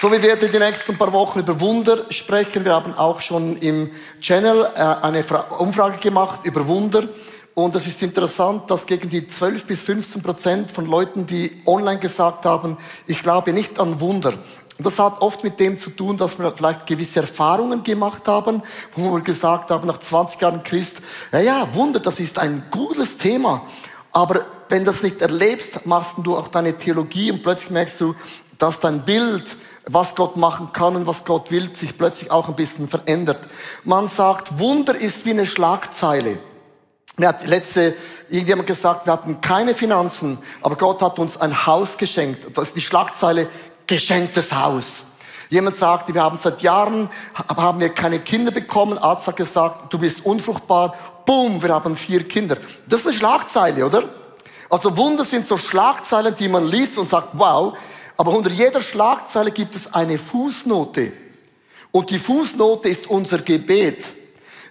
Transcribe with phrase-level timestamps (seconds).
[0.00, 2.64] So, wir werden die nächsten paar Wochen über Wunder sprechen.
[2.64, 5.24] Wir haben auch schon im Channel äh, eine
[5.58, 7.08] Umfrage gemacht über Wunder.
[7.54, 11.98] Und es ist interessant, dass gegen die 12 bis 15 Prozent von Leuten, die online
[11.98, 12.76] gesagt haben,
[13.08, 14.34] ich glaube nicht an Wunder.
[14.34, 18.62] Und das hat oft mit dem zu tun, dass wir vielleicht gewisse Erfahrungen gemacht haben,
[18.94, 23.16] wo wir gesagt haben, nach 20 Jahren Christ, ja, ja, Wunder, das ist ein gutes
[23.16, 23.62] Thema.
[24.12, 28.14] Aber wenn du das nicht erlebst, machst du auch deine Theologie und plötzlich merkst du,
[28.58, 29.56] dass dein Bild,
[29.88, 33.38] was Gott machen kann und was Gott will, sich plötzlich auch ein bisschen verändert.
[33.84, 36.38] Man sagt, Wunder ist wie eine Schlagzeile.
[37.16, 37.94] Mir hat letzte
[38.28, 42.56] irgendjemand gesagt, wir hatten keine Finanzen, aber Gott hat uns ein Haus geschenkt.
[42.56, 43.48] Das ist die Schlagzeile,
[43.86, 45.04] geschenktes Haus.
[45.50, 48.98] Jemand sagte, wir haben seit Jahren, haben wir keine Kinder bekommen.
[48.98, 50.94] Arzt hat gesagt, du bist unfruchtbar.
[51.24, 52.58] Boom, wir haben vier Kinder.
[52.86, 54.04] Das ist eine Schlagzeile, oder?
[54.68, 57.74] Also Wunder sind so Schlagzeilen, die man liest und sagt, wow.
[58.18, 61.12] Aber unter jeder Schlagzeile gibt es eine Fußnote.
[61.92, 64.04] Und die Fußnote ist unser Gebet.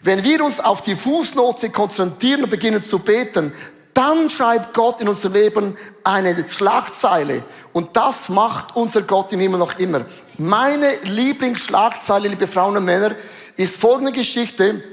[0.02, 3.54] Wenn wir uns auf die Fußnote konzentrieren und beginnen zu beten,
[3.94, 7.42] dann schreibt Gott in unser Leben eine Schlagzeile.
[7.72, 10.06] Und das macht unser Gott im Himmel noch immer.
[10.38, 13.16] Meine Lieblingsschlagzeile, liebe Frauen und Männer,
[13.56, 14.84] ist folgende Geschichte.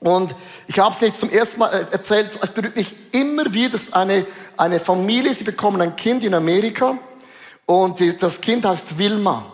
[0.00, 0.34] Und
[0.66, 3.92] ich habe es nicht zum ersten Mal äh, erzählt, es berührt mich immer wieder, dass
[3.92, 6.98] eine, eine Familie, sie bekommen ein Kind in Amerika
[7.66, 9.46] und das Kind heißt Wilma.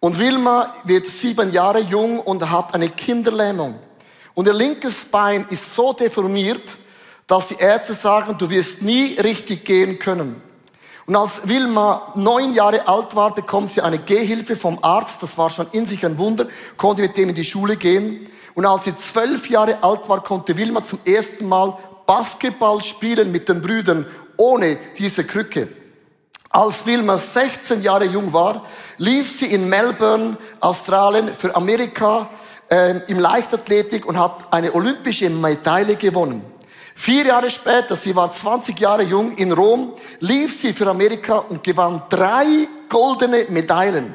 [0.00, 3.74] Und Wilma wird sieben Jahre jung und hat eine Kinderlähmung.
[4.34, 6.78] Und ihr linkes Bein ist so deformiert,
[7.26, 10.40] dass die Ärzte sagen, du wirst nie richtig gehen können.
[11.06, 15.22] Und als Wilma neun Jahre alt war, bekommt sie eine Gehhilfe vom Arzt.
[15.22, 16.46] Das war schon in sich ein Wunder.
[16.76, 18.28] Konnte mit dem in die Schule gehen.
[18.54, 21.76] Und als sie zwölf Jahre alt war, konnte Wilma zum ersten Mal
[22.06, 25.68] Basketball spielen mit den Brüdern ohne diese Krücke.
[26.50, 28.64] Als Wilma 16 Jahre jung war,
[28.96, 32.30] lief sie in Melbourne, Australien, für Amerika
[32.70, 36.42] äh, im Leichtathletik und hat eine olympische Medaille gewonnen.
[36.94, 41.62] Vier Jahre später, sie war 20 Jahre jung, in Rom, lief sie für Amerika und
[41.62, 44.14] gewann drei goldene Medaillen.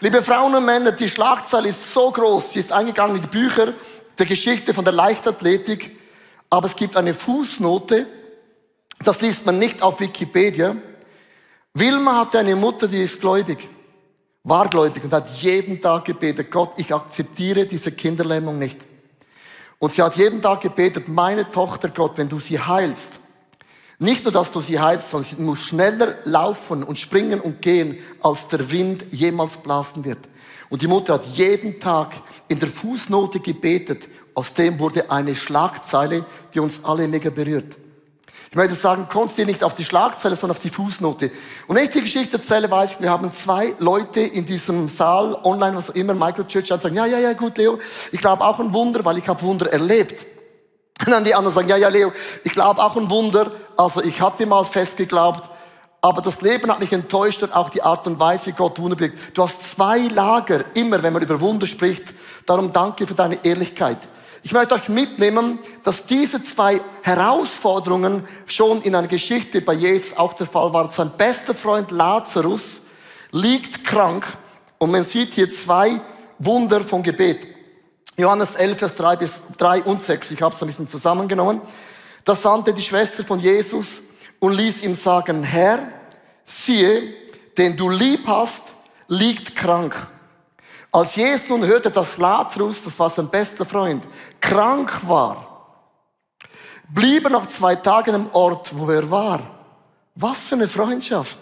[0.00, 3.74] Liebe Frauen und Männer, die Schlagzeile ist so groß, sie ist eingegangen in die Bücher
[4.16, 5.98] der Geschichte von der Leichtathletik,
[6.50, 8.06] aber es gibt eine Fußnote,
[9.02, 10.76] das liest man nicht auf Wikipedia.
[11.74, 13.68] Wilma hatte eine Mutter, die ist gläubig
[14.44, 18.78] war gläubig und hat jeden Tag gebetet, Gott, ich akzeptiere diese Kinderlähmung nicht.
[19.78, 23.10] Und sie hat jeden Tag gebetet, meine Tochter Gott, wenn du sie heilst,
[23.98, 27.98] nicht nur, dass du sie heilst, sondern sie muss schneller laufen und springen und gehen,
[28.20, 30.18] als der Wind jemals blasen wird.
[30.68, 32.12] Und die Mutter hat jeden Tag
[32.48, 34.08] in der Fußnote gebetet.
[34.34, 37.76] Aus dem wurde eine Schlagzeile, die uns alle mega berührt.
[38.54, 41.32] Ich möchte sagen, konzentriere nicht auf die Schlagzeile, sondern auf die Fußnote.
[41.66, 45.36] Und wenn ich die Geschichte erzähle, weiß ich, wir haben zwei Leute in diesem Saal,
[45.42, 47.80] online, was auch immer, Microchurch, die sagen, ja, ja, ja, gut, Leo,
[48.12, 50.24] ich glaube auch ein Wunder, weil ich habe Wunder erlebt.
[51.04, 52.12] Und dann die anderen sagen, ja, ja, Leo,
[52.44, 55.50] ich glaube auch ein Wunder, also ich hatte mal fest geglaubt,
[56.00, 58.94] aber das Leben hat mich enttäuscht und auch die Art und Weise, wie Gott Wunder
[58.94, 59.36] bewirkt.
[59.36, 62.14] Du hast zwei Lager, immer wenn man über Wunder spricht.
[62.46, 63.98] Darum danke für deine Ehrlichkeit.
[64.44, 70.34] Ich möchte euch mitnehmen, dass diese zwei Herausforderungen schon in einer Geschichte bei Jesus auch
[70.34, 70.90] der Fall waren.
[70.90, 72.82] Sein bester Freund Lazarus
[73.30, 74.26] liegt krank
[74.76, 75.98] und man sieht hier zwei
[76.38, 77.46] Wunder von Gebet.
[78.18, 80.32] Johannes 11, Vers 3 bis 3 und 6.
[80.32, 81.62] Ich habe es ein bisschen zusammengenommen.
[82.26, 84.02] Da sandte die Schwester von Jesus
[84.40, 85.88] und ließ ihm sagen, Herr,
[86.44, 87.14] siehe,
[87.56, 88.74] den du lieb hast,
[89.08, 90.06] liegt krank.
[90.94, 94.06] Als Jesus nun hörte, dass Lazarus, das war sein bester Freund,
[94.40, 95.82] krank war,
[96.88, 99.40] blieb er noch zwei Tage am Ort, wo er war.
[100.14, 101.36] Was für eine Freundschaft.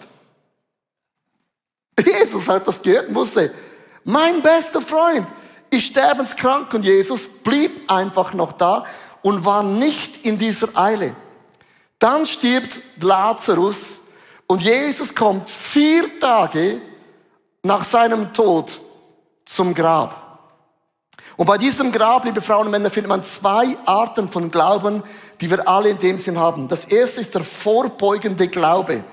[2.03, 3.53] Jesus hat das gehört und wusste,
[4.03, 5.27] mein bester Freund
[5.69, 8.85] ist sterbenskrank und Jesus blieb einfach noch da
[9.21, 11.15] und war nicht in dieser Eile.
[11.99, 13.99] Dann stirbt Lazarus
[14.47, 16.81] und Jesus kommt vier Tage
[17.61, 18.79] nach seinem Tod
[19.53, 20.23] zum Grab.
[21.37, 25.03] Und bei diesem Grab, liebe Frauen und Männer, findet man zwei Arten von Glauben,
[25.41, 26.67] die wir alle in dem Sinn haben.
[26.67, 29.03] Das erste ist der vorbeugende Glaube.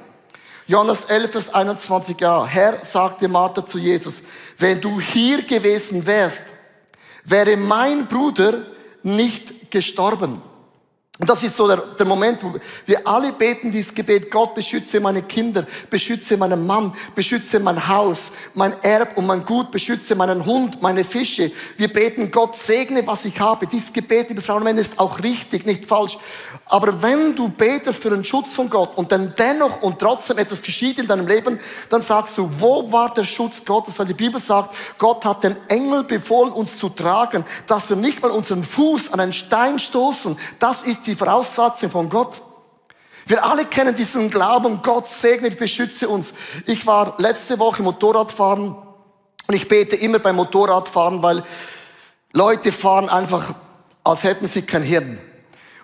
[0.66, 4.22] Johannes 11, Vers 21, ja, Herr, sagte Martha zu Jesus,
[4.58, 6.42] wenn du hier gewesen wärst,
[7.24, 8.66] wäre mein Bruder
[9.02, 10.42] nicht gestorben.
[11.20, 12.54] Und das ist so der, der Moment, wo
[12.86, 18.30] wir alle beten dieses Gebet, Gott beschütze meine Kinder, beschütze meinen Mann, beschütze mein Haus,
[18.54, 21.52] mein Erb und mein Gut, beschütze meinen Hund, meine Fische.
[21.76, 23.66] Wir beten, Gott segne, was ich habe.
[23.66, 26.16] Dieses Gebet, liebe Frauen und Männer, ist auch richtig, nicht falsch.
[26.64, 30.62] Aber wenn du betest für den Schutz von Gott und dann dennoch und trotzdem etwas
[30.62, 33.98] geschieht in deinem Leben, dann sagst du, wo war der Schutz Gottes?
[33.98, 38.22] Weil die Bibel sagt, Gott hat den Engel befohlen, uns zu tragen, dass wir nicht
[38.22, 40.38] mal unseren Fuß an einen Stein stoßen.
[40.58, 42.40] Das ist die Voraussetzung von Gott.
[43.26, 46.34] Wir alle kennen diesen Glauben, Gott segnet, beschütze uns.
[46.66, 48.74] Ich war letzte Woche Motorradfahren
[49.46, 51.44] und ich bete immer beim Motorradfahren, weil
[52.32, 53.54] Leute fahren einfach,
[54.04, 55.18] als hätten sie kein Hirn.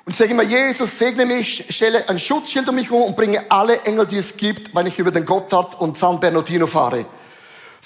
[0.04, 3.50] Und ich sage immer, Jesus, segne mich, stelle ein Schutzschild um mich herum und bringe
[3.50, 7.06] alle Engel, die es gibt, wenn ich über den Gotthard und San Bernardino fahre.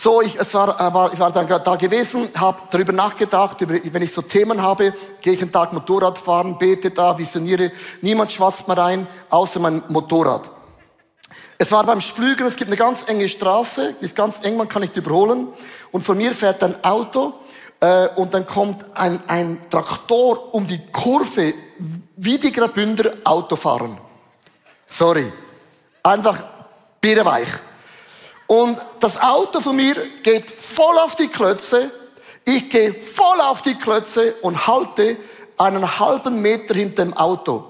[0.03, 3.75] So, ich, es war, äh, war, ich war dann da gewesen, habe darüber nachgedacht, über,
[3.85, 7.71] wenn ich so Themen habe, gehe ich einen Tag Motorrad fahren, bete da, visioniere.
[8.01, 10.49] Niemand schwatzt mir rein, außer mein Motorrad.
[11.59, 14.71] Es war beim Splügen, es gibt eine ganz enge Straße, die ist ganz eng, man
[14.71, 15.49] kann nicht überholen.
[15.93, 17.35] Und von mir fährt ein Auto
[17.81, 21.53] äh, und dann kommt ein, ein Traktor um die Kurve
[22.17, 23.99] wie die Grabünder Auto fahren.
[24.89, 25.31] Sorry.
[26.03, 26.43] Einfach
[27.03, 27.49] birrenweich.
[28.51, 29.95] Und das Auto von mir
[30.25, 31.89] geht voll auf die Klötze.
[32.45, 35.17] Ich gehe voll auf die Klötze und halte
[35.57, 37.65] einen halben Meter hinter dem Auto.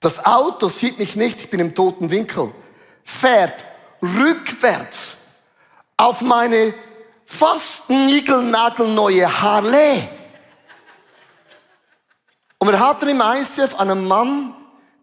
[0.00, 2.54] Das Auto sieht mich nicht, ich bin im toten Winkel.
[3.04, 3.62] Fährt
[4.00, 5.16] rückwärts
[5.98, 6.72] auf meine
[7.26, 10.08] fast niegelnagelneue Harley.
[12.56, 14.54] Und wir hatten im ICF einen Mann,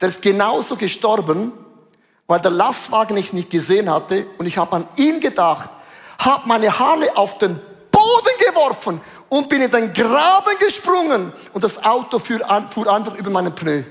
[0.02, 1.52] der ist genauso gestorben,
[2.28, 4.28] weil der Lastwagen ich nicht gesehen hatte.
[4.38, 5.70] Und ich habe an ihn gedacht,
[6.20, 7.60] habe meine Haare auf den
[7.92, 11.32] Boden geworfen und bin in den Graben gesprungen.
[11.54, 13.84] Und das Auto fuhr, an, fuhr einfach über meinen Pneu.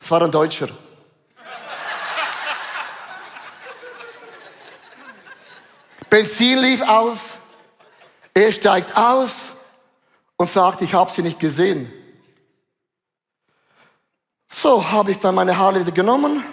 [0.00, 0.68] Es war ein Deutscher.
[6.10, 7.18] Benzin lief aus.
[8.34, 9.52] Er steigt aus
[10.36, 11.92] und sagt, ich habe sie nicht gesehen.
[14.48, 16.44] So habe ich dann meine Haare wieder genommen,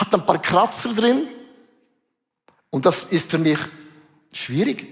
[0.00, 1.28] hat ein paar Kratzer drin
[2.70, 3.58] und das ist für mich
[4.32, 4.86] schwierig.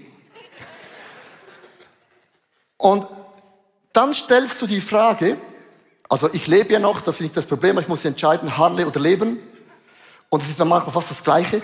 [2.76, 3.06] Und
[3.92, 5.38] dann stellst du die Frage,
[6.08, 9.00] also ich lebe ja noch, das ist nicht das Problem, ich muss entscheiden, Harley oder
[9.00, 9.38] Leben.
[10.28, 11.62] Und es ist dann manchmal fast das Gleiche.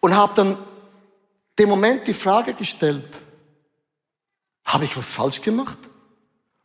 [0.00, 0.56] Und habe dann
[1.58, 3.04] dem Moment die Frage gestellt,
[4.64, 5.78] habe ich was falsch gemacht?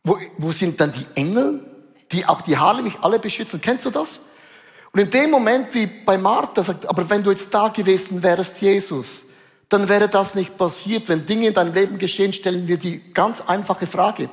[0.02, 1.74] Wo, wo sind dann die Engel?
[2.14, 3.60] die auch die Haare mich alle beschützen.
[3.60, 4.20] Kennst du das?
[4.94, 8.60] Und in dem Moment, wie bei Martha sagt, aber wenn du jetzt da gewesen wärst,
[8.60, 9.24] Jesus,
[9.68, 11.08] dann wäre das nicht passiert.
[11.08, 14.30] Wenn Dinge in deinem Leben geschehen, stellen wir die ganz einfache Frage.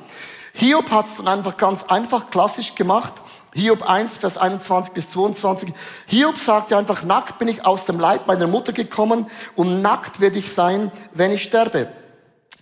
[0.54, 3.12] Hiob hat es dann einfach ganz einfach, klassisch gemacht.
[3.54, 5.72] Hiob 1, Vers 21 bis 22.
[6.06, 9.26] Hiob sagte einfach, nackt bin ich aus dem Leib meiner Mutter gekommen
[9.56, 11.88] und nackt werde ich sein, wenn ich sterbe.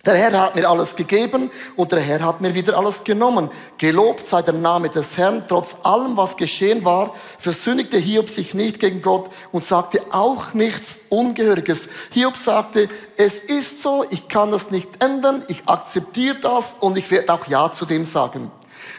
[0.05, 3.51] Der Herr hat mir alles gegeben und der Herr hat mir wieder alles genommen.
[3.77, 5.43] Gelobt sei der Name des Herrn.
[5.47, 10.97] Trotz allem, was geschehen war, versündigte Hiob sich nicht gegen Gott und sagte auch nichts
[11.09, 11.87] Ungehöriges.
[12.09, 17.11] Hiob sagte, es ist so, ich kann das nicht ändern, ich akzeptiere das und ich
[17.11, 18.51] werde auch Ja zu dem sagen.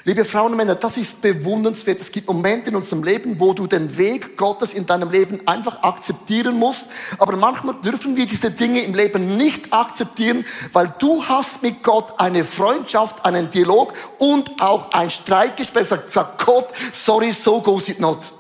[0.05, 2.01] Liebe Frauen und Männer, das ist bewundernswert.
[2.01, 5.81] Es gibt Momente in unserem Leben, wo du den Weg Gottes in deinem Leben einfach
[5.85, 6.87] akzeptieren musst.
[7.19, 12.15] Aber manchmal dürfen wir diese Dinge im Leben nicht akzeptieren, weil du hast mit Gott
[12.19, 15.87] eine Freundschaft, einen Dialog und auch ein Streitgespräch.
[15.87, 18.33] Sagt, sagt Gott, sorry, so goes it not.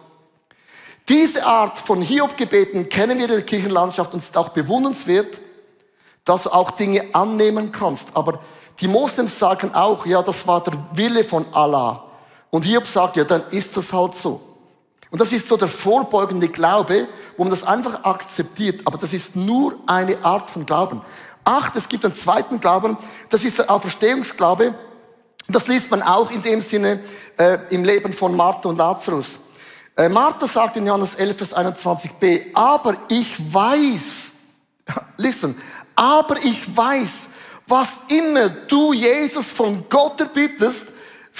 [1.08, 5.38] Diese Art von Hiob-Gebeten kennen wir in der Kirchenlandschaft und es ist auch bewundernswert,
[6.25, 8.08] dass du auch Dinge annehmen kannst.
[8.15, 8.41] Aber
[8.81, 12.05] die Moslems sagen auch, ja, das war der Wille von Allah.
[12.50, 14.41] Und Hiob sagt, ja, dann ist das halt so.
[15.10, 18.81] Und das ist so der vorbeugende Glaube, wo man das einfach akzeptiert.
[18.86, 21.02] Aber das ist nur eine Art von Glauben.
[21.44, 22.96] Acht, es gibt einen zweiten Glauben,
[23.29, 24.74] das ist der Auferstehungsglaube.
[25.48, 27.00] Das liest man auch in dem Sinne
[27.36, 29.38] äh, im Leben von Martha und Lazarus.
[29.96, 34.31] Äh, Martha sagt in Johannes 11, Vers 21b, aber ich weiß,
[35.19, 35.60] listen,
[35.94, 37.29] aber ich weiß,
[37.72, 40.88] was immer du Jesus von Gott erbittest,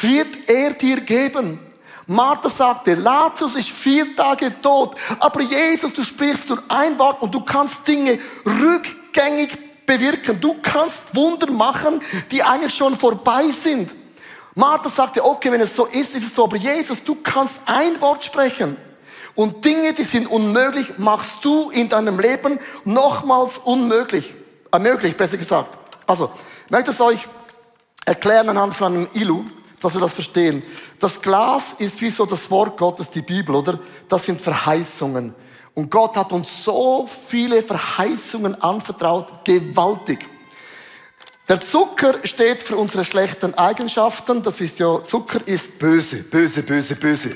[0.01, 1.61] wird er dir geben.
[2.07, 7.35] Martha sagte, Lazarus ist vier Tage tot, aber Jesus, du sprichst nur ein Wort und
[7.35, 9.51] du kannst Dinge rückgängig
[9.85, 10.41] bewirken.
[10.41, 13.91] Du kannst Wunder machen, die eigentlich schon vorbei sind.
[14.55, 18.01] Martha sagte, okay, wenn es so ist, ist es so, aber Jesus, du kannst ein
[18.01, 18.79] Wort sprechen.
[19.35, 24.35] Und Dinge, die sind unmöglich, machst du in deinem Leben nochmals unmöglich.
[24.73, 25.82] Äh, möglich, besser gesagt.
[26.07, 26.31] Also,
[26.67, 27.27] ich möchte es euch
[28.05, 29.45] erklären anhand von einem Ilu.
[29.83, 30.63] dass wir das verstehen.
[30.99, 33.79] Das Glas ist wie so das Wort Gottes, die Bibel, oder?
[34.09, 35.35] Das sind Verheißungen.
[35.75, 40.27] Und Gott hat uns so viele Verheißungen anvertraut, gewaltig.
[41.49, 44.43] Der Zucker steht für unsere schlechten Eigenschaften.
[44.43, 47.31] Das ist ja, Zucker ist böse, böse, böse, böse.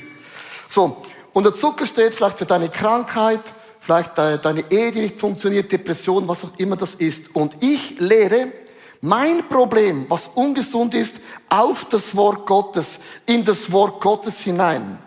[0.69, 1.01] So.
[1.33, 3.41] Und der Zucker steht vielleicht für deine Krankheit,
[3.87, 7.33] vielleicht deine Ehe, die nicht funktioniert, Depression, was auch immer das ist.
[7.33, 8.51] Und ich lehre
[8.99, 11.15] mein Problem, was ungesund ist,
[11.47, 14.97] auf das Wort Gottes, in das Wort Gottes hinein.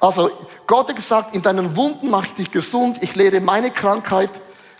[0.00, 0.30] Also
[0.66, 4.30] Gott hat gesagt, in deinen Wunden mache ich dich gesund, ich lehre meine Krankheit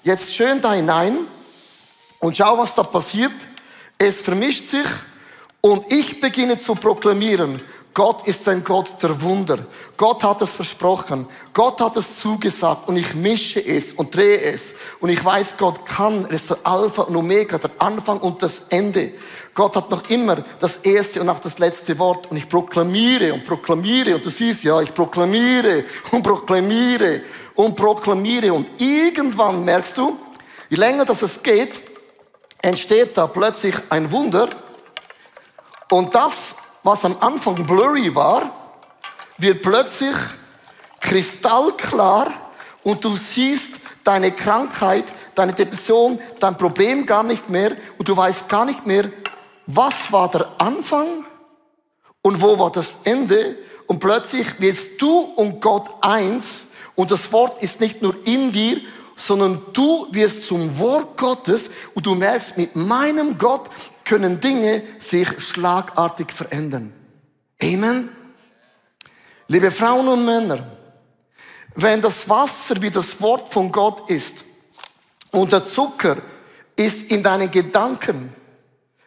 [0.02, 1.18] jetzt schön da hinein
[2.20, 3.32] und schau, was da passiert.
[3.98, 4.86] Es vermischt sich
[5.60, 7.60] und ich beginne zu proklamieren,
[7.94, 9.58] Gott ist ein Gott der Wunder.
[9.98, 11.26] Gott hat es versprochen.
[11.52, 14.74] Gott hat es zugesagt und ich mische es und drehe es.
[15.00, 16.24] Und ich weiß, Gott kann.
[16.24, 19.12] Er ist der Alpha und Omega, der Anfang und das Ende.
[19.54, 22.30] Gott hat noch immer das erste und auch das letzte Wort.
[22.30, 24.14] Und ich proklamiere und proklamiere.
[24.14, 27.20] Und du siehst ja, ich proklamiere und proklamiere
[27.54, 28.54] und proklamiere.
[28.54, 30.16] Und irgendwann merkst du,
[30.70, 31.82] je länger das es geht,
[32.62, 34.48] entsteht da plötzlich ein Wunder.
[35.90, 38.50] Und das was am Anfang blurry war,
[39.38, 40.16] wird plötzlich
[41.00, 42.32] kristallklar
[42.82, 48.48] und du siehst deine Krankheit, deine Depression, dein Problem gar nicht mehr und du weißt
[48.48, 49.10] gar nicht mehr,
[49.66, 51.24] was war der Anfang
[52.22, 53.56] und wo war das Ende.
[53.86, 58.80] Und plötzlich wirst du und Gott eins und das Wort ist nicht nur in dir,
[59.16, 63.68] sondern du wirst zum Wort Gottes und du merkst, mit meinem Gott
[64.04, 66.92] können Dinge sich schlagartig verändern.
[67.62, 68.08] Amen.
[69.48, 70.66] Liebe Frauen und Männer,
[71.74, 74.44] wenn das Wasser wie das Wort von Gott ist
[75.30, 76.16] und der Zucker
[76.76, 78.34] ist in deinen Gedanken,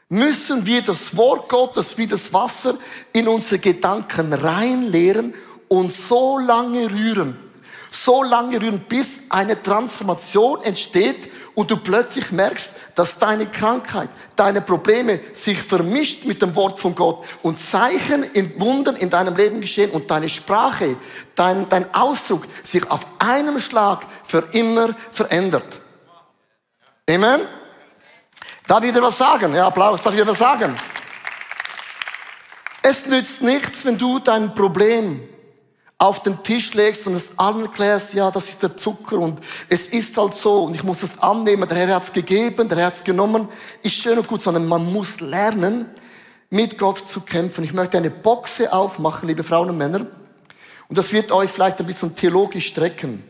[0.09, 2.77] müssen wir das Wort Gottes wie das Wasser
[3.11, 5.33] in unsere Gedanken reinleeren
[5.67, 7.37] und so lange rühren,
[7.91, 14.61] so lange rühren, bis eine Transformation entsteht und du plötzlich merkst, dass deine Krankheit, deine
[14.61, 19.61] Probleme sich vermischt mit dem Wort von Gott und Zeichen in Wundern in deinem Leben
[19.61, 20.97] geschehen und deine Sprache,
[21.33, 25.79] dein, dein Ausdruck sich auf einem Schlag für immer verändert.
[27.09, 27.41] Amen?
[28.67, 29.53] Darf ich dir was sagen?
[29.53, 30.75] Ja, Applaus, darf ich dir was sagen?
[32.81, 35.27] Es nützt nichts, wenn du dein Problem
[35.97, 39.87] auf den Tisch legst und es allen erklärst, ja, das ist der Zucker und es
[39.87, 42.87] ist halt so und ich muss es annehmen, der Herr hat es gegeben, der Herr
[42.87, 43.47] hat es genommen,
[43.81, 45.89] ist schön und gut, sondern man muss lernen,
[46.49, 47.63] mit Gott zu kämpfen.
[47.63, 50.05] Ich möchte eine Boxe aufmachen, liebe Frauen und Männer,
[50.87, 53.23] und das wird euch vielleicht ein bisschen theologisch strecken.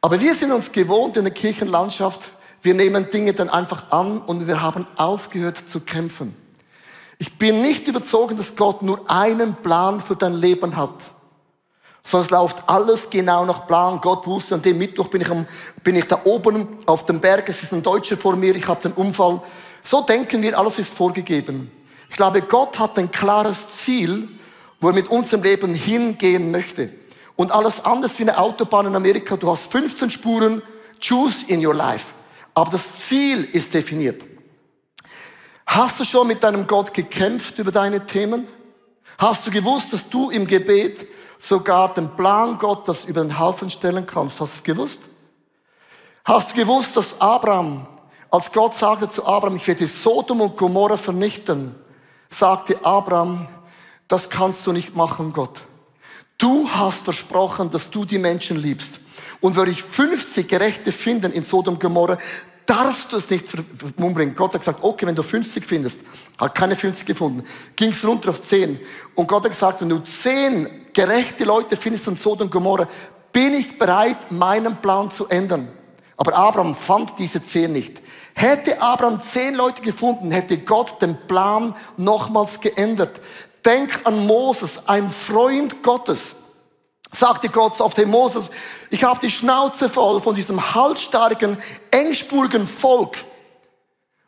[0.00, 2.30] Aber wir sind uns gewohnt in der Kirchenlandschaft,
[2.62, 6.34] wir nehmen Dinge dann einfach an und wir haben aufgehört zu kämpfen.
[7.18, 11.13] Ich bin nicht überzogen, dass Gott nur einen Plan für dein Leben hat.
[12.06, 13.98] Sonst läuft alles genau nach Plan.
[14.00, 15.46] Gott wusste, an dem Mittwoch bin ich, am,
[15.82, 17.48] bin ich da oben auf dem Berg.
[17.48, 18.54] Es ist ein Deutscher vor mir.
[18.54, 19.40] Ich habe den Unfall.
[19.82, 21.70] So denken wir, alles ist vorgegeben.
[22.10, 24.28] Ich glaube, Gott hat ein klares Ziel,
[24.80, 26.90] wo er mit unserem Leben hingehen möchte.
[27.36, 29.36] Und alles anders wie eine Autobahn in Amerika.
[29.36, 30.62] Du hast 15 Spuren.
[31.00, 32.12] Choose in your life.
[32.52, 34.24] Aber das Ziel ist definiert.
[35.66, 38.46] Hast du schon mit deinem Gott gekämpft über deine Themen?
[39.18, 41.06] Hast du gewusst, dass du im Gebet
[41.46, 44.40] sogar den Plan Gottes über den Haufen stellen kannst.
[44.40, 45.00] Hast du es gewusst?
[46.24, 47.86] Hast du gewusst, dass Abraham,
[48.30, 51.74] als Gott sagte zu Abraham, ich werde Sodom und Gomorra vernichten,
[52.30, 53.46] sagte Abraham,
[54.08, 55.60] das kannst du nicht machen, Gott.
[56.38, 59.00] Du hast versprochen, dass du die Menschen liebst.
[59.40, 62.16] Und würde ich 50 Gerechte finden in Sodom und Gomorra,
[62.64, 63.44] darfst du es nicht
[63.96, 64.34] umbringen.
[64.34, 66.00] Gott hat gesagt, okay, wenn du 50 findest,
[66.38, 67.44] hat keine 50 gefunden,
[67.76, 68.80] ging es runter auf 10.
[69.14, 72.88] Und Gott hat gesagt, wenn du 10 gerechte Leute findest in Sodom und Gomorra,
[73.32, 75.68] bin ich bereit, meinen Plan zu ändern.
[76.16, 78.00] Aber Abraham fand diese 10 nicht.
[78.34, 83.20] Hätte Abraham 10 Leute gefunden, hätte Gott den Plan nochmals geändert.
[83.64, 86.34] Denk an Moses, ein Freund Gottes
[87.14, 88.50] sagte Gott auf dem Moses,
[88.90, 91.56] ich habe die Schnauze voll von diesem halsstarrigen,
[91.90, 93.16] engspurigen Volk.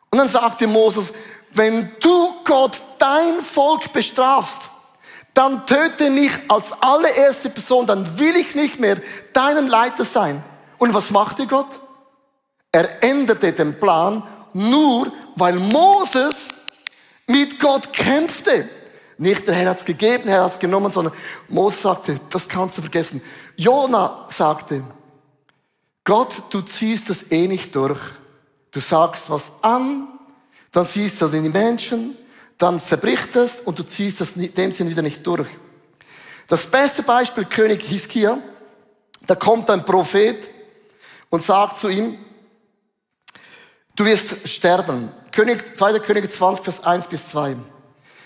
[0.09, 1.13] Und dann sagte Moses,
[1.51, 4.69] wenn du Gott dein Volk bestrafst,
[5.37, 8.97] dann töte mich als allererste Person, dann will ich nicht mehr
[9.33, 10.43] deinen Leiter sein.
[10.79, 11.79] Und was machte Gott?
[12.71, 16.33] Er änderte den Plan nur, weil Moses
[17.27, 18.67] mit Gott kämpfte.
[19.19, 21.13] Nicht der Herr hat es gegeben, der Herr hat es genommen, sondern
[21.49, 23.21] Moses sagte, das kannst du vergessen.
[23.55, 24.83] Jona sagte,
[26.03, 27.99] Gott, du ziehst das eh nicht durch.
[28.71, 30.07] Du sagst was an,
[30.71, 32.17] dann siehst du das in die Menschen,
[32.57, 35.47] dann zerbricht es und du ziehst es in dem Sinn wieder nicht durch.
[36.47, 38.39] Das beste Beispiel, König Hiskia,
[39.25, 40.49] da kommt ein Prophet
[41.29, 42.17] und sagt zu ihm,
[43.95, 45.11] du wirst sterben.
[45.31, 45.99] König, 2.
[45.99, 47.53] König 20, Vers 1 bis 2.
[47.53, 47.65] Und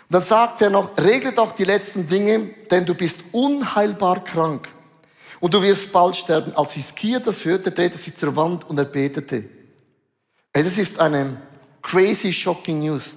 [0.09, 4.69] dann sagt er noch, regle doch die letzten Dinge, denn du bist unheilbar krank.
[5.39, 6.55] Und du wirst bald sterben.
[6.55, 9.45] Als Hiskia das hörte, drehte sich zur Wand und er betete.
[10.53, 11.41] Hey, das ist eine
[11.81, 13.15] crazy, shocking News.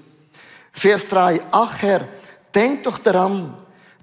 [0.74, 1.40] Vers 3.
[1.52, 2.06] Ach Herr,
[2.54, 3.54] denk doch daran,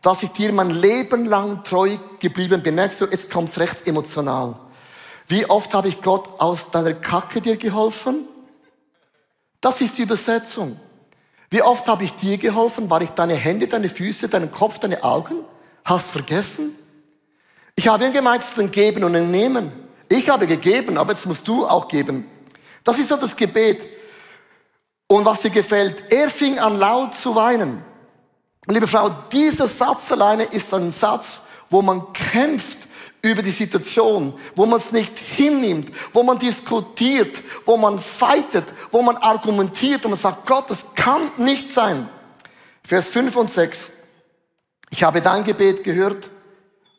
[0.01, 2.75] dass ich dir mein Leben lang treu geblieben bin.
[2.75, 4.55] Merkst du, jetzt kommt's recht emotional.
[5.27, 8.25] Wie oft habe ich Gott aus deiner Kacke dir geholfen?
[9.59, 10.79] Das ist die Übersetzung.
[11.49, 12.89] Wie oft habe ich dir geholfen?
[12.89, 15.43] War ich deine Hände, deine Füße, deinen Kopf, deine Augen?
[15.83, 16.75] Hast vergessen?
[17.75, 19.71] Ich habe ihn gemeint, es ist ein Geben und ein Nehmen.
[20.07, 22.25] Ich habe gegeben, aber jetzt musst du auch geben.
[22.83, 23.85] Das ist so das Gebet.
[25.11, 27.83] Und was dir gefällt, er fing an laut zu weinen.
[28.65, 32.77] Liebe Frau, dieser Satz alleine ist ein Satz, wo man kämpft
[33.21, 39.01] über die Situation, wo man es nicht hinnimmt, wo man diskutiert, wo man fightet, wo
[39.01, 42.07] man argumentiert und man sagt, Gott, das kann nicht sein.
[42.81, 43.91] Vers 5 und 6.
[44.91, 46.29] Ich habe dein Gebet gehört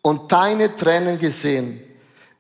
[0.03, 1.83] und deine Tränen gesehen.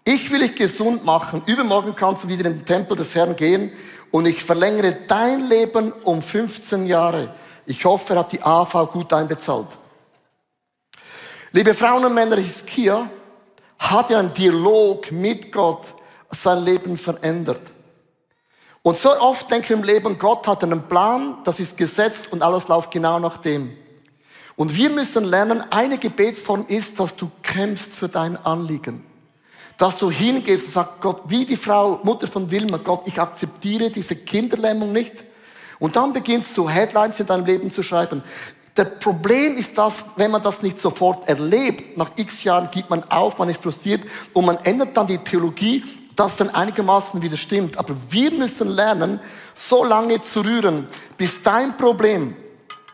[0.04, 1.42] Ich will dich gesund machen.
[1.46, 3.72] Übermorgen kannst du wieder in den Tempel des Herrn gehen
[4.12, 7.34] und ich verlängere dein Leben um 15 Jahre.
[7.66, 9.68] Ich hoffe, er hat die AV gut einbezahlt.
[11.50, 13.10] Liebe Frauen und Männer, Hiskia
[13.78, 15.94] hat ja einen Dialog mit Gott
[16.30, 17.60] sein Leben verändert.
[18.82, 22.42] Und so oft denke ich im Leben, Gott hat einen Plan, das ist gesetzt und
[22.42, 23.76] alles läuft genau nach dem.
[24.56, 29.04] Und wir müssen lernen, eine Gebetsform ist, dass du kämpfst für dein Anliegen.
[29.76, 33.90] Dass du hingehst und sagst, Gott, wie die Frau, Mutter von Wilma, Gott, ich akzeptiere
[33.90, 35.24] diese Kinderlähmung nicht.
[35.78, 38.22] Und dann beginnst du Headlines in deinem Leben zu schreiben.
[38.76, 43.02] Der Problem ist das, wenn man das nicht sofort erlebt, nach x Jahren gibt man
[43.10, 44.02] auf, man ist frustriert
[44.32, 45.84] und man ändert dann die Theologie,
[46.16, 47.76] das dann einigermaßen wieder stimmt.
[47.78, 49.20] Aber wir müssen lernen,
[49.54, 50.86] so lange zu rühren,
[51.18, 52.34] bis dein Problem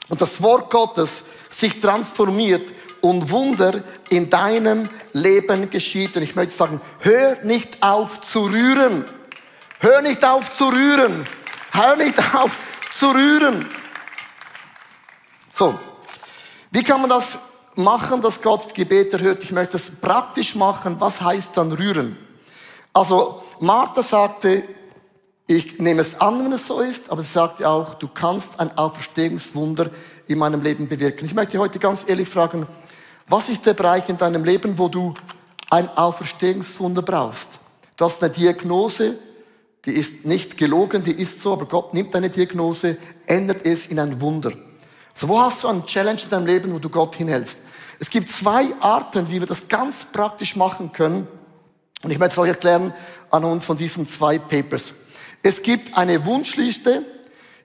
[0.08, 6.16] und das Wort Gottes sich transformiert und Wunder in deinem Leben geschieht.
[6.16, 9.04] Und ich möchte sagen, hör nicht auf zu rühren.
[9.80, 11.26] Hör nicht auf zu rühren.
[11.72, 12.58] Hör nicht auf
[12.90, 13.66] zu rühren.
[15.52, 15.78] So,
[16.70, 17.38] wie kann man das
[17.76, 19.44] machen, dass Gott Gebet erhört?
[19.44, 20.96] Ich möchte das praktisch machen.
[20.98, 22.16] Was heißt dann rühren?
[22.92, 24.64] Also, Martha sagte,
[25.46, 28.76] ich nehme es an, wenn es so ist, aber sie sagte auch, du kannst ein
[28.76, 29.90] Auferstehungswunder
[30.26, 31.24] in meinem Leben bewirken.
[31.24, 32.66] Ich möchte heute ganz ehrlich fragen,
[33.28, 35.14] was ist der Bereich in deinem Leben, wo du
[35.70, 37.58] ein Auferstehungswunder brauchst?
[37.96, 39.18] Du hast eine Diagnose,
[39.84, 44.00] die ist nicht gelogen, die ist so, aber Gott nimmt deine Diagnose, ändert es in
[44.00, 44.52] ein Wunder.
[45.14, 47.58] So, wo hast du einen Challenge in deinem Leben, wo du Gott hinhältst?
[48.00, 51.26] Es gibt zwei Arten, wie wir das ganz praktisch machen können.
[52.02, 52.94] Und ich möchte es euch erklären
[53.30, 54.94] anhand von diesen zwei Papers.
[55.42, 57.04] Es gibt eine Wunschliste.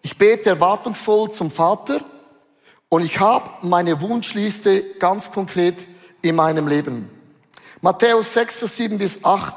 [0.02, 2.04] Ich bete erwartungsvoll zum Vater
[2.94, 5.88] und ich habe meine Wunschliste ganz konkret
[6.22, 7.10] in meinem Leben.
[7.82, 9.56] Matthäus 6, Vers 7 bis 8.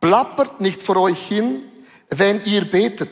[0.00, 1.64] Plappert nicht vor euch hin,
[2.08, 3.10] wenn ihr betet.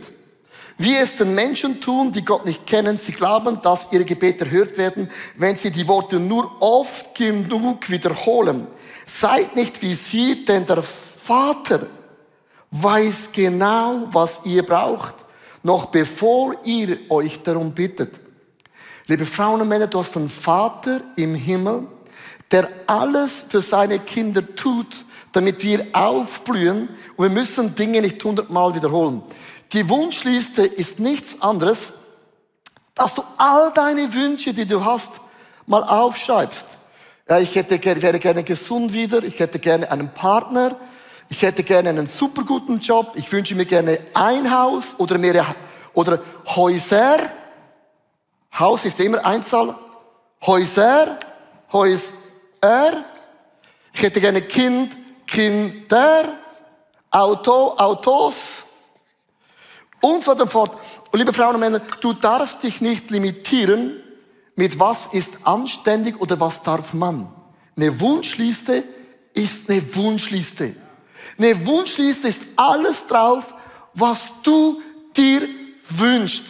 [0.78, 4.78] Wie es den Menschen tun, die Gott nicht kennen, sie glauben, dass ihre Gebete erhört
[4.78, 8.68] werden, wenn sie die Worte nur oft genug wiederholen.
[9.04, 11.88] Seid nicht wie sie, denn der Vater
[12.70, 15.16] weiß genau, was ihr braucht,
[15.64, 18.29] noch bevor ihr euch darum bittet.
[19.10, 21.88] Liebe Frauen und Männer, du hast einen Vater im Himmel,
[22.52, 28.72] der alles für seine Kinder tut, damit wir aufblühen und wir müssen Dinge nicht hundertmal
[28.76, 29.20] wiederholen.
[29.72, 31.92] Die Wunschliste ist nichts anderes,
[32.94, 35.10] dass du all deine Wünsche, die du hast,
[35.66, 36.66] mal aufschreibst.
[37.28, 40.76] Ja, ich hätte, wäre gerne gesund wieder, ich hätte gerne einen Partner,
[41.28, 45.56] ich hätte gerne einen super guten Job, ich wünsche mir gerne ein Haus oder mehrere
[45.94, 47.18] oder Häuser.
[48.58, 49.74] Haus ist immer Einzahl.
[50.42, 51.18] Häuser,
[51.72, 52.12] Häuser.
[53.92, 56.24] Ich hätte gerne Kind, Kinder,
[57.10, 58.64] Auto, Autos
[60.00, 60.76] und so fort.
[61.10, 64.02] Und liebe Frauen und Männer, du darfst dich nicht limitieren
[64.56, 67.32] mit was ist anständig oder was darf man.
[67.76, 68.84] Eine Wunschliste
[69.32, 70.74] ist eine Wunschliste.
[71.38, 73.54] Eine Wunschliste ist alles drauf,
[73.94, 74.82] was du
[75.16, 75.48] dir
[75.88, 76.44] wünschst.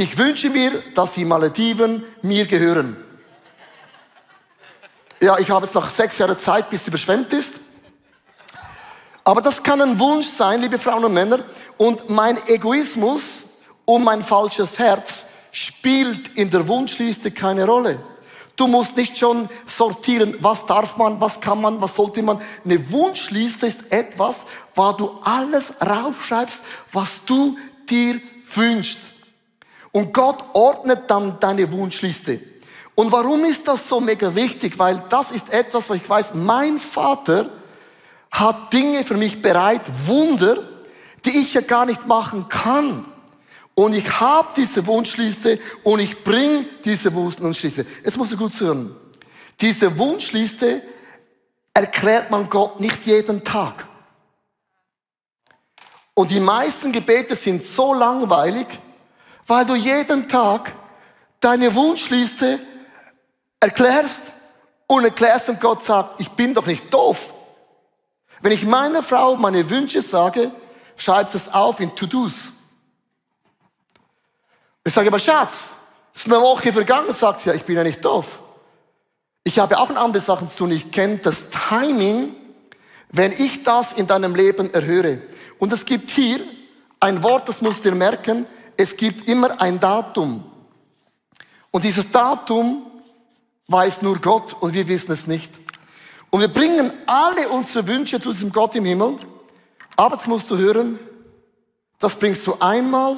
[0.00, 2.96] Ich wünsche mir, dass die Malediven mir gehören.
[5.20, 7.54] Ja, ich habe jetzt noch sechs Jahre Zeit, bis es überschwemmt ist.
[9.24, 11.40] Aber das kann ein Wunsch sein, liebe Frauen und Männer.
[11.78, 13.42] Und mein Egoismus
[13.86, 17.98] und mein falsches Herz spielt in der Wunschliste keine Rolle.
[18.54, 22.40] Du musst nicht schon sortieren, was darf man, was kann man, was sollte man.
[22.64, 26.60] Eine Wunschliste ist etwas, wo du alles raufschreibst,
[26.92, 27.58] was du
[27.90, 28.20] dir
[28.54, 29.07] wünschst.
[29.92, 32.40] Und Gott ordnet dann deine Wunschliste.
[32.94, 34.78] Und warum ist das so mega wichtig?
[34.78, 37.50] Weil das ist etwas, was ich weiß, mein Vater
[38.30, 40.58] hat Dinge für mich bereit, Wunder,
[41.24, 43.04] die ich ja gar nicht machen kann.
[43.74, 47.86] Und ich habe diese Wunschliste und ich bringe diese Wunschliste.
[48.04, 48.96] Jetzt musst du gut hören.
[49.60, 50.82] Diese Wunschliste
[51.72, 53.86] erklärt man Gott nicht jeden Tag.
[56.14, 58.66] Und die meisten Gebete sind so langweilig,
[59.48, 60.72] weil du jeden Tag
[61.40, 62.60] deine Wunschliste
[63.58, 64.22] erklärst
[64.86, 67.32] und erklärst und Gott sagt, ich bin doch nicht doof.
[68.40, 70.52] Wenn ich meiner Frau meine Wünsche sage,
[70.96, 72.52] schreibt es auf in To-Dos.
[74.84, 75.70] Ich sage aber, Schatz,
[76.14, 78.40] es ist eine Woche vergangen, sagt sie, ja, ich bin ja nicht doof.
[79.44, 80.72] Ich habe auch andere Sachen zu tun.
[80.72, 82.34] Ich kenne das Timing,
[83.10, 85.22] wenn ich das in deinem Leben erhöre.
[85.58, 86.40] Und es gibt hier
[87.00, 88.46] ein Wort, das musst du dir merken,
[88.78, 90.44] es gibt immer ein Datum.
[91.72, 92.86] Und dieses Datum
[93.66, 95.50] weiß nur Gott und wir wissen es nicht.
[96.30, 99.18] Und wir bringen alle unsere Wünsche zu diesem Gott im Himmel.
[99.96, 100.98] Aber jetzt musst du hören,
[101.98, 103.16] das bringst du einmal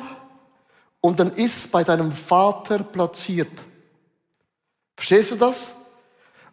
[1.02, 3.52] und dann ist es bei deinem Vater platziert.
[4.96, 5.72] Verstehst du das?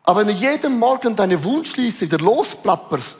[0.04, 3.20] Aber wenn du jeden Morgen deine Wunschliste wieder losplapperst,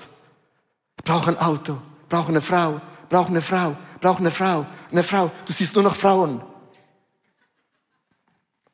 [1.06, 1.78] brauche ein Auto,
[2.10, 5.84] brauche eine Frau, brauche eine Frau, ich brauche eine Frau, eine Frau, du siehst nur
[5.84, 6.40] noch Frauen.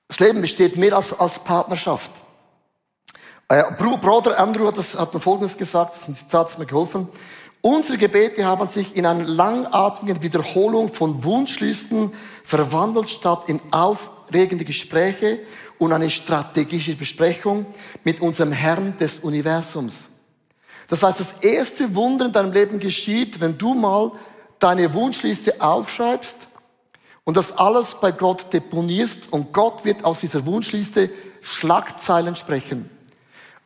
[0.09, 2.11] Das Leben besteht mehr als, als Partnerschaft.
[3.47, 7.07] Äh, Bruder Andrew hat, das, hat mir Folgendes gesagt, das Zitat hat mir geholfen.
[7.61, 12.11] Unsere Gebete haben sich in einer langatmigen Wiederholung von Wunschlisten
[12.43, 15.39] verwandelt, statt in aufregende Gespräche
[15.79, 17.65] und eine strategische Besprechung
[18.03, 20.09] mit unserem Herrn des Universums.
[20.89, 24.11] Das heißt, das erste Wunder in deinem Leben geschieht, wenn du mal
[24.63, 26.37] deine Wunschliste aufschreibst
[27.25, 31.09] und das alles bei Gott deponierst und Gott wird aus dieser Wunschliste
[31.41, 32.89] Schlagzeilen sprechen.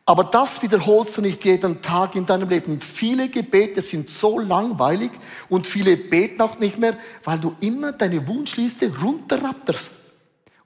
[0.04, 2.80] Aber das wiederholst du nicht jeden Tag in deinem Leben.
[2.80, 5.12] Viele Gebete sind so langweilig
[5.48, 9.92] und viele beten auch nicht mehr, weil du immer deine Wunschliste runterrapterst.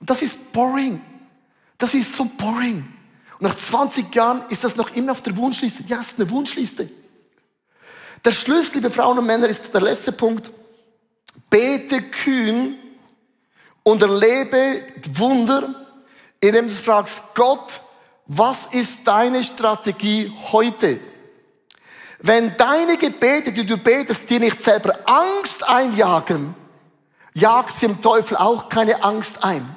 [0.00, 1.00] Und das ist boring.
[1.76, 2.88] Das ist so boring.
[3.38, 5.82] Und nach 20 Jahren ist das noch immer auf der Wunschliste.
[5.88, 6.88] Ja, es ist eine Wunschliste.
[8.24, 10.50] Der Schlüssel, liebe Frauen und Männer, ist der letzte Punkt.
[11.50, 12.76] Bete kühn
[13.82, 14.82] und erlebe
[15.14, 15.74] Wunder,
[16.40, 17.80] indem du fragst, Gott,
[18.26, 21.00] was ist deine Strategie heute?
[22.20, 26.54] Wenn deine Gebete, die du betest, dir nicht selber Angst einjagen,
[27.34, 29.68] jagt sie dem Teufel auch keine Angst ein.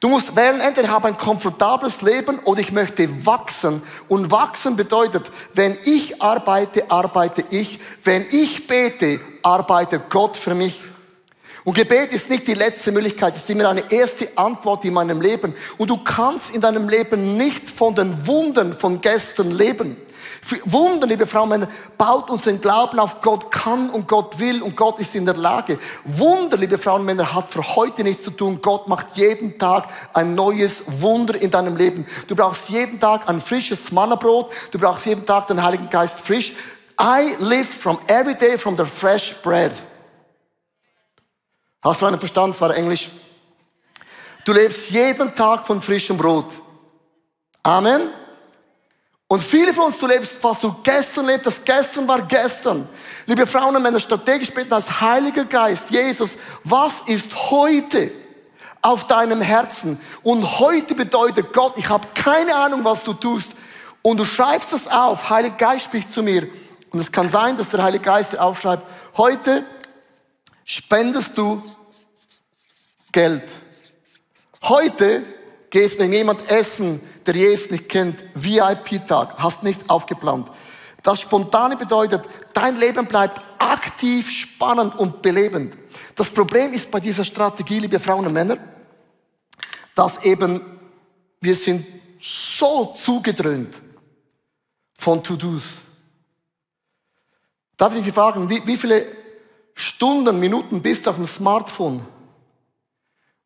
[0.00, 3.82] Du musst wählen, entweder ich habe ein komfortables Leben oder ich möchte wachsen.
[4.08, 7.78] Und wachsen bedeutet, wenn ich arbeite, arbeite ich.
[8.02, 10.80] Wenn ich bete, arbeitet Gott für mich.
[11.64, 15.20] Und Gebet ist nicht die letzte Möglichkeit, es ist immer eine erste Antwort in meinem
[15.20, 15.54] Leben.
[15.76, 19.98] Und du kannst in deinem Leben nicht von den Wundern von gestern leben.
[20.64, 24.98] Wunder, liebe Frauen, Männer, baut unseren Glauben auf Gott kann und Gott will und Gott
[24.98, 25.78] ist in der Lage.
[26.04, 28.60] Wunder, liebe Frauen und Männer, hat für heute nichts zu tun.
[28.62, 32.06] Gott macht jeden Tag ein neues Wunder in deinem Leben.
[32.28, 34.50] Du brauchst jeden Tag ein frisches Mannabrot.
[34.70, 36.52] Du brauchst jeden Tag den Heiligen Geist frisch.
[37.00, 39.72] I live from every day from the fresh bread.
[41.82, 42.54] Hast du einen Verstand?
[42.54, 43.10] Das war Englisch.
[44.44, 46.46] Du lebst jeden Tag von frischem Brot.
[47.62, 48.10] Amen.
[49.32, 52.88] Und viele von uns, du lebst, was du gestern lebst, das gestern war gestern.
[53.26, 56.32] Liebe Frauen und Männer, strategisch beten als Heiliger Geist, Jesus,
[56.64, 58.10] was ist heute
[58.82, 60.00] auf deinem Herzen?
[60.24, 63.52] Und heute bedeutet Gott, ich habe keine Ahnung, was du tust.
[64.02, 66.48] Und du schreibst das auf, Heiliger Geist spricht zu mir.
[66.90, 68.82] Und es kann sein, dass der Heilige Geist aufschreibt,
[69.16, 69.64] heute
[70.64, 71.62] spendest du
[73.12, 73.44] Geld.
[74.64, 75.22] Heute
[75.70, 80.50] gehst mit jemand essen, der Jesus nicht kennt, VIP-Tag, hast nicht aufgeplant.
[81.02, 85.76] Das Spontane bedeutet, dein Leben bleibt aktiv, spannend und belebend.
[86.14, 88.58] Das Problem ist bei dieser Strategie, liebe Frauen und Männer,
[89.94, 90.60] dass eben
[91.40, 91.86] wir sind
[92.18, 93.80] so zugedröhnt
[94.98, 95.80] von To-Dos.
[97.76, 99.06] Darf ich Sie fragen, wie, wie viele
[99.74, 102.04] Stunden, Minuten bist du auf dem Smartphone?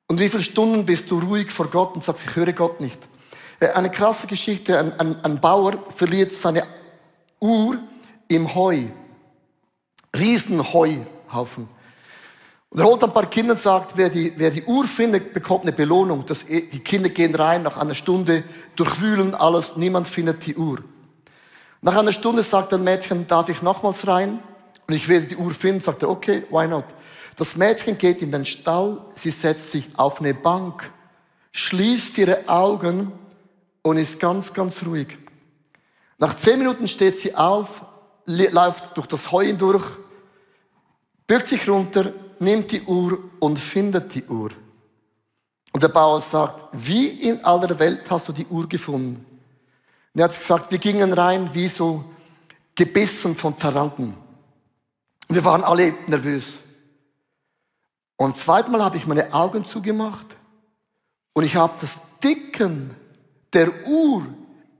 [0.09, 2.99] Und wie viele Stunden bist du ruhig vor Gott und sagst, ich höre Gott nicht?
[3.65, 6.65] Äh, eine krasse Geschichte, ein, ein, ein Bauer verliert seine
[7.41, 7.79] Uhr
[8.29, 8.85] im Heu.
[10.15, 11.69] Riesenheuhaufen.
[12.71, 15.63] Und er holt ein paar Kinder und sagt, wer die, wer die Uhr findet, bekommt
[15.63, 16.27] eine Belohnung.
[16.27, 18.45] Das, die Kinder gehen rein, nach einer Stunde
[18.77, 20.79] durchwühlen alles, niemand findet die Uhr.
[21.81, 24.41] Nach einer Stunde sagt ein Mädchen, darf ich nochmals rein?
[24.87, 26.85] Und ich werde die Uhr finden, sagt er, okay, why not?
[27.37, 30.91] Das Mädchen geht in den Stall, sie setzt sich auf eine Bank,
[31.53, 33.13] schließt ihre Augen
[33.85, 35.19] und ist ganz, ganz ruhig.
[36.19, 37.85] Nach zehn Minuten steht sie auf,
[38.25, 39.85] läuft durch das Heu hindurch,
[41.27, 44.51] bückt sich runter, nimmt die Uhr und findet die Uhr.
[45.73, 49.27] Und der Bauer sagt, wie in aller Welt hast du die Uhr gefunden?
[50.15, 52.05] Und er hat gesagt, wir gingen rein wie so
[52.75, 54.15] gebissen von Taranten.
[55.29, 56.61] Wir waren alle nervös.
[58.17, 60.37] Und zweimal habe ich meine Augen zugemacht
[61.35, 62.95] und ich habe das Dicken
[63.55, 64.27] der Uhr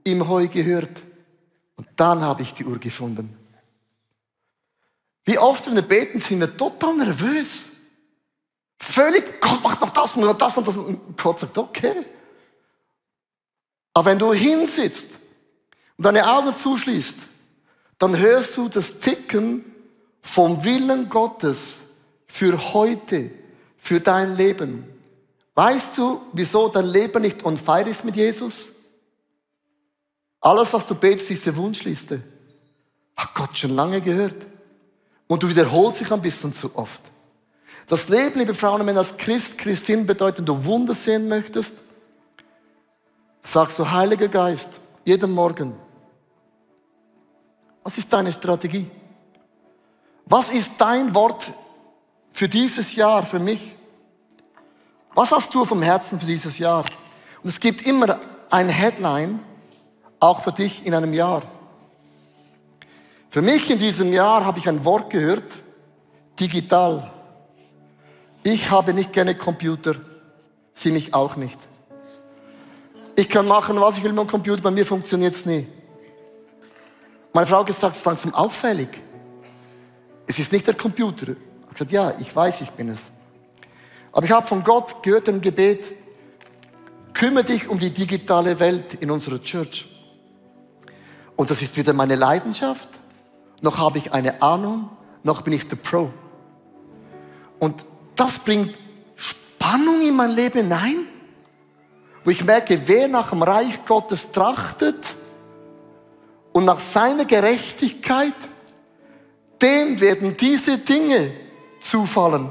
[0.03, 1.01] im Heu gehört.
[1.77, 3.35] Und dann habe ich die Uhr gefunden.
[5.25, 7.69] Wie oft, wenn wir beten, sind wir total nervös.
[8.79, 10.77] Völlig, Gott macht noch das und das und das.
[10.77, 12.05] Und Gott sagt, okay.
[13.93, 15.07] Aber wenn du hinsitzt
[15.97, 17.17] und deine Augen zuschließt,
[17.97, 19.63] dann hörst du das Ticken
[20.21, 21.85] vom Willen Gottes
[22.27, 23.31] für heute,
[23.77, 24.94] für dein Leben.
[25.55, 28.73] Weißt du, wieso dein Leben nicht on fire ist mit Jesus?
[30.41, 32.21] Alles, was du betest, ist diese Wunschliste.
[33.15, 34.45] Hat Gott schon lange gehört.
[35.27, 37.01] Und du wiederholst dich ein bisschen zu oft.
[37.87, 41.77] Das Leben, liebe Frauen und Männer, als Christ, Christin bedeutet, wenn du Wunder sehen möchtest,
[43.43, 44.69] sagst du, Heiliger Geist,
[45.05, 45.73] jeden Morgen,
[47.83, 48.89] was ist deine Strategie?
[50.25, 51.53] Was ist dein Wort
[52.33, 53.74] für dieses Jahr, für mich?
[55.15, 56.83] Was hast du vom Herzen für dieses Jahr?
[57.41, 59.39] Und es gibt immer ein Headline,
[60.19, 61.41] auch für dich in einem Jahr.
[63.29, 65.63] Für mich in diesem Jahr habe ich ein Wort gehört,
[66.37, 67.09] digital.
[68.43, 69.95] Ich habe nicht gerne Computer,
[70.73, 71.59] sie mich auch nicht.
[73.15, 75.65] Ich kann machen, was ich will mit dem Computer, bei mir funktioniert es nie.
[77.31, 79.01] Meine Frau hat gesagt, es ist langsam auffällig.
[80.27, 81.27] Es ist nicht der Computer.
[81.29, 83.14] Ich habe gesagt, ja, ich weiß, ich bin es.
[84.15, 85.93] Aber ich habe von Gott gehört im Gebet,
[87.13, 89.85] kümmere dich um die digitale Welt in unserer Church.
[91.35, 92.87] Und das ist wieder meine Leidenschaft.
[93.61, 94.89] Noch habe ich eine Ahnung,
[95.23, 96.13] noch bin ich der Pro.
[97.59, 98.77] Und das bringt
[99.17, 101.07] Spannung in mein Leben hinein,
[102.23, 104.95] wo ich merke, wer nach dem Reich Gottes trachtet,
[106.53, 108.33] und nach seiner Gerechtigkeit,
[109.61, 111.33] dem werden diese Dinge
[111.81, 112.49] zufallen.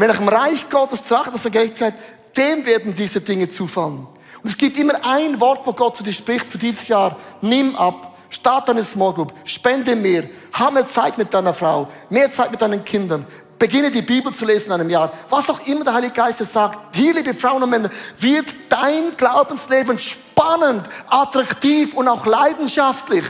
[0.00, 1.92] Wenn nach dem Reich Gottes trachtet, nach der Gerechtigkeit,
[2.34, 4.06] dem werden diese Dinge zufallen.
[4.42, 7.18] Und es gibt immer ein Wort, wo Gott zu dir spricht für dieses Jahr.
[7.42, 12.30] Nimm ab, start eine Small Group, spende mehr, hab mehr Zeit mit deiner Frau, mehr
[12.30, 13.26] Zeit mit deinen Kindern,
[13.58, 15.12] beginne die Bibel zu lesen in einem Jahr.
[15.28, 19.98] Was auch immer der Heilige Geist sagt, hier, liebe Frauen und Männer, wird dein Glaubensleben
[19.98, 23.26] spannend, attraktiv und auch leidenschaftlich.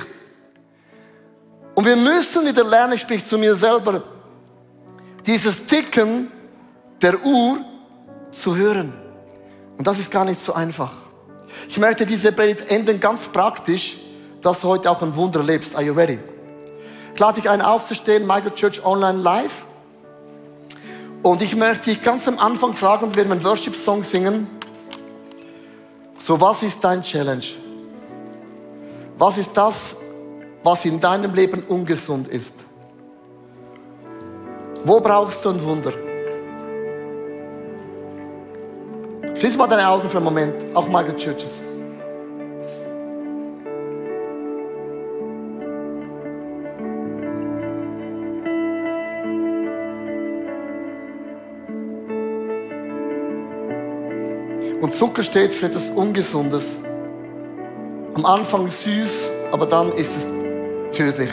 [1.74, 4.04] Und wir müssen wieder lernen, ich sprich zu mir selber,
[5.26, 6.30] dieses Ticken
[7.02, 7.58] der Uhr
[8.32, 8.92] zu hören.
[9.78, 10.92] Und das ist gar nicht so einfach.
[11.68, 13.96] Ich möchte diese Predigt enden ganz praktisch,
[14.40, 15.74] dass du heute auch ein Wunder lebst.
[15.74, 16.18] Are you ready?
[17.14, 19.66] Ich lade dich ein aufzustehen, Michael Church Online Live.
[21.22, 24.46] Und ich möchte dich ganz am Anfang fragen, wir werden einen Worship-Song singen.
[26.18, 27.44] So, was ist dein Challenge?
[29.18, 29.96] Was ist das,
[30.62, 32.54] was in deinem Leben ungesund ist?
[34.84, 35.92] Wo brauchst du ein Wunder?
[39.40, 41.48] Schließ mal deine Augen für einen Moment, auch Margaret Churches.
[54.82, 56.76] Und Zucker steht für etwas Ungesundes.
[58.12, 60.28] Am Anfang süß, aber dann ist es
[60.92, 61.30] tödlich.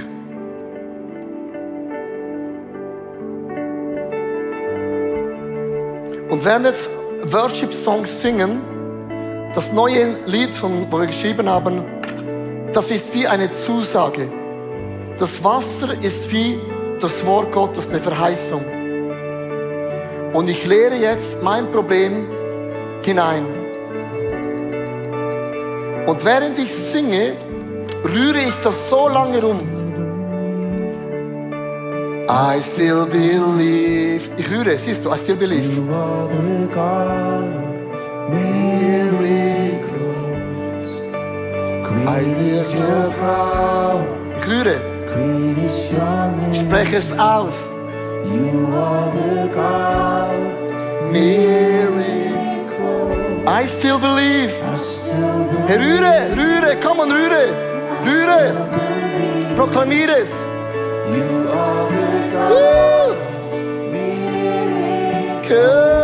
[6.30, 6.74] Und wenn wir
[7.23, 8.62] jetzt Worship-Songs singen,
[9.53, 11.84] das neue Lied, von, wo wir geschrieben haben,
[12.73, 14.30] das ist wie eine Zusage.
[15.17, 16.60] Das Wasser ist wie
[16.99, 18.63] das Wort Gottes, eine Verheißung.
[20.34, 22.27] Und ich lehre jetzt mein Problem
[23.03, 23.45] hinein.
[26.06, 27.34] Und während ich singe,
[28.03, 29.77] rühre ich das so lange rum.
[32.30, 34.30] I still believe.
[34.38, 35.66] Ich rühre, siehst du, I still believe.
[35.74, 37.54] You are the God
[38.30, 39.78] miracles.
[41.88, 44.06] Great is your power.
[44.38, 44.82] Ich rühre.
[46.52, 47.56] Ich spreche es aus.
[48.26, 50.36] You are the God
[51.12, 51.88] miracles.
[53.48, 54.52] I still believe.
[55.68, 57.50] Hey, rühre, rühre, komm und rühre,
[58.06, 58.54] rühre.
[59.56, 60.32] Proklamier es.
[61.10, 62.68] You are the Woo!
[65.48, 65.96] miracle.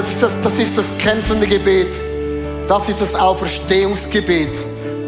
[0.00, 1.88] Das ist das, das ist das kämpfende Gebet.
[2.68, 4.52] Das ist das Auferstehungsgebet.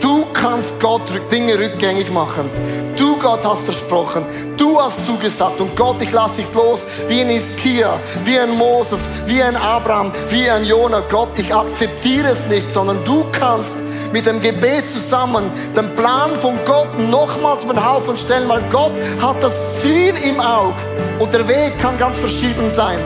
[0.00, 2.50] Du kannst Gott Dinge rückgängig machen.
[2.98, 4.26] Du, Gott, hast versprochen.
[4.58, 5.60] Du hast zugesagt.
[5.60, 10.12] Und Gott, ich lasse dich los wie ein Iskia, wie ein Moses, wie ein Abraham,
[10.28, 11.02] wie ein Jona.
[11.08, 13.76] Gott, ich akzeptiere es nicht, sondern du kannst
[14.12, 18.92] mit dem Gebet zusammen den Plan von Gott nochmals über den Haufen stellen, weil Gott
[19.22, 20.74] hat das Ziel im Auge.
[21.18, 22.98] Und der Weg kann ganz verschieden sein.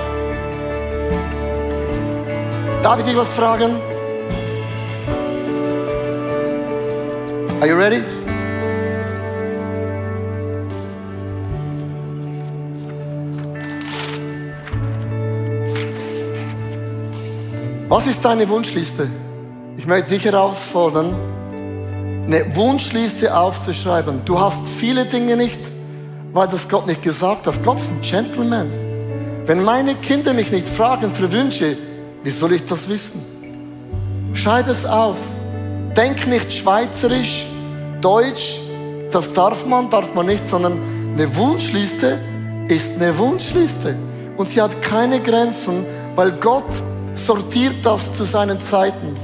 [2.86, 3.74] Darf ich dich was fragen?
[7.60, 8.00] Are you ready?
[17.88, 19.10] Was ist deine Wunschliste?
[19.76, 21.12] Ich möchte dich herausfordern,
[22.24, 24.24] eine Wunschliste aufzuschreiben.
[24.24, 25.58] Du hast viele Dinge nicht,
[26.32, 27.64] weil das Gott nicht gesagt hat.
[27.64, 28.70] Gott ist ein Gentleman.
[29.44, 31.76] Wenn meine Kinder mich nicht fragen für Wünsche,
[32.26, 33.24] wie soll ich das wissen?
[34.34, 35.14] Schreib es auf.
[35.96, 37.46] Denk nicht schweizerisch,
[38.00, 38.58] deutsch,
[39.12, 40.76] das darf man, darf man nicht, sondern
[41.12, 42.18] eine Wunschliste
[42.66, 43.94] ist eine Wunschliste.
[44.36, 45.86] Und sie hat keine Grenzen,
[46.16, 46.64] weil Gott
[47.14, 49.14] sortiert das zu seinen Zeiten.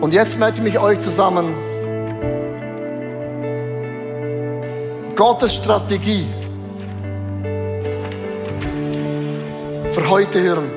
[0.00, 1.54] Und jetzt möchte ich mich euch zusammen
[5.14, 6.26] Gottes Strategie
[9.98, 10.70] für heute hören.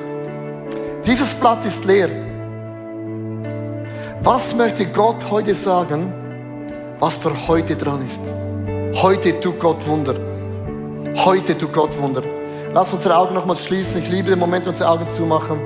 [1.06, 2.08] Dieses Blatt ist leer.
[4.20, 6.12] Was möchte Gott heute sagen,
[6.98, 8.20] was für heute dran ist?
[9.00, 10.16] Heute tut Gott Wunder.
[11.24, 12.22] Heute tut Gott Wunder.
[12.74, 14.02] Lass unsere Augen nochmals schließen.
[14.02, 15.60] Ich liebe den Moment, unsere Augen zumachen.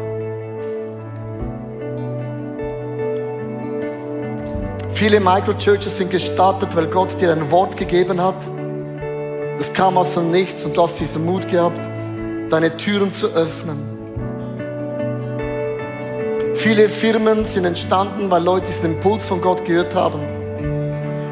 [4.92, 8.36] Viele Microchurches sind gestartet, weil Gott dir ein Wort gegeben hat.
[9.58, 11.80] Es kam aus dem Nichts und du hast diesen Mut gehabt,
[12.50, 13.96] deine Türen zu öffnen.
[16.54, 20.20] Viele Firmen sind entstanden, weil Leute diesen Impuls von Gott gehört haben.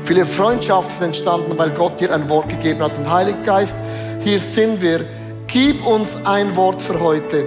[0.04, 2.96] Viele Freundschaften sind entstanden, weil Gott dir ein Wort gegeben hat.
[2.98, 3.76] Und Heiliger Geist,
[4.22, 5.04] hier sind wir.
[5.46, 7.46] Gib uns ein Wort für heute,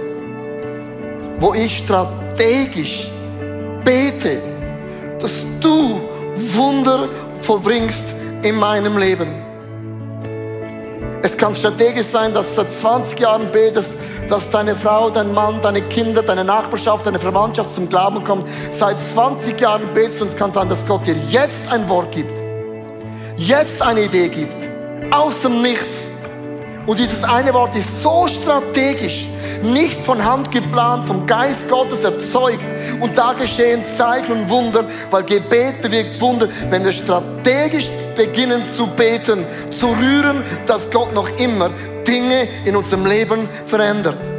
[1.38, 3.08] wo ich strategisch
[3.84, 4.38] bete,
[5.20, 6.00] dass du
[6.56, 7.08] Wunder
[7.42, 9.47] vollbringst in meinem Leben.
[11.28, 13.90] Es kann strategisch sein, dass du seit 20 Jahren betest,
[14.30, 18.48] dass deine Frau, dein Mann, deine Kinder, deine Nachbarschaft, deine Verwandtschaft zum Glauben kommt.
[18.70, 22.12] Seit 20 Jahren betest du und es kann sein, dass Gott dir jetzt ein Wort
[22.12, 22.32] gibt,
[23.36, 24.54] jetzt eine Idee gibt,
[25.12, 26.08] aus dem Nichts.
[26.86, 29.26] Und dieses eine Wort ist so strategisch,
[29.62, 32.64] nicht von Hand geplant, vom Geist Gottes erzeugt.
[33.00, 38.86] Und da geschehen Zeichen und Wunder, weil Gebet bewirkt Wunder, wenn wir strategisch beginnen zu
[38.86, 41.70] beten, zu rühren, dass Gott noch immer
[42.06, 44.37] Dinge in unserem Leben verändert.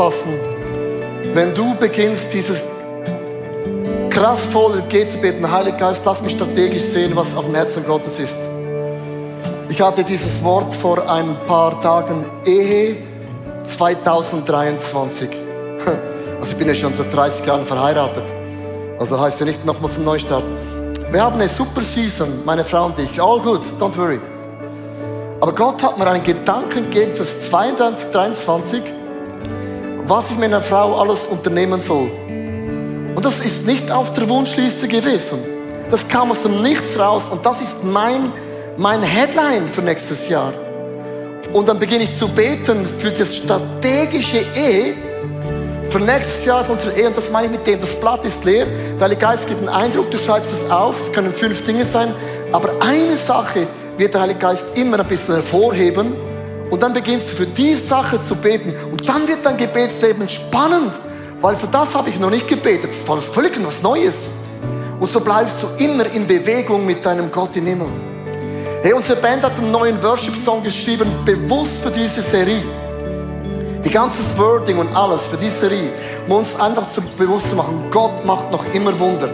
[0.00, 0.32] Zusammenfassen.
[1.34, 2.64] Wenn du beginnst, dieses
[4.12, 8.36] zu beten, Heiliger Geist, lass mich strategisch sehen, was auf dem Herzen Gottes ist.
[9.68, 12.96] Ich hatte dieses Wort vor ein paar Tagen, Ehe
[13.64, 15.28] 2023.
[16.40, 18.24] Also ich bin ja schon seit 30 Jahren verheiratet.
[18.98, 20.42] Also heißt ja nicht nochmals ein Neustart.
[21.10, 23.20] Wir haben eine super Season, meine Frau und ich.
[23.20, 24.18] All good, don't worry.
[25.42, 28.82] Aber Gott hat mir einen Gedanken gegeben fürs 22, 23,
[30.10, 32.10] was ich mit einer Frau alles unternehmen soll.
[33.14, 35.38] Und das ist nicht auf der Wunschliste gewesen.
[35.88, 38.32] Das kam aus dem Nichts raus und das ist mein,
[38.76, 40.52] mein Headline für nächstes Jahr.
[41.52, 44.94] Und dann beginne ich zu beten für das strategische Ehe,
[45.90, 47.06] für nächstes Jahr für unsere Ehe.
[47.06, 48.66] Und das meine ich mit dem, das Blatt ist leer.
[48.96, 50.98] Der Heilige Geist gibt einen Eindruck, du schreibst es auf.
[50.98, 52.12] Es können fünf Dinge sein.
[52.50, 56.29] Aber eine Sache wird der Heilige Geist immer ein bisschen hervorheben.
[56.70, 58.74] Und dann beginnst du für die Sache zu beten.
[58.90, 60.92] Und dann wird dein Gebetsleben spannend.
[61.40, 62.90] Weil für das habe ich noch nicht gebetet.
[62.90, 64.16] Das war völlig was Neues.
[65.00, 67.88] Und so bleibst du immer in Bewegung mit deinem Gott im Himmel.
[68.82, 72.62] Hey, unsere Band hat einen neuen Worship-Song geschrieben, bewusst für diese Serie.
[73.84, 75.90] Die ganze Wording und alles für diese Serie,
[76.26, 79.30] um uns einfach zu bewusst zu machen, Gott macht noch immer Wunder.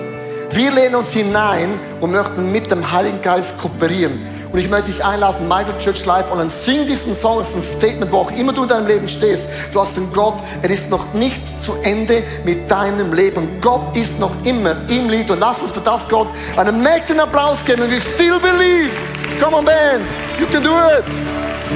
[0.53, 1.69] Wir lehnen uns hinein
[2.01, 4.36] und möchten mit dem Heiligen Geist kooperieren.
[4.57, 8.11] Und ich möchte dich einladen, Michael Church Live und sing diesen Song als ein Statement,
[8.11, 9.43] wo auch immer du in deinem Leben stehst.
[9.75, 13.61] Du hast einen Gott, er ist noch nicht zu Ende mit deinem Leben.
[13.61, 17.63] Gott ist noch immer im Lied und lass uns für das Gott einen mächtigen Applaus
[17.67, 17.83] geben.
[17.83, 18.93] We still believe.
[19.39, 20.07] Come on, band.
[20.41, 21.05] You can do it.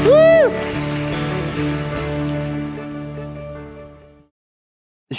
[0.07, 0.70] Woo!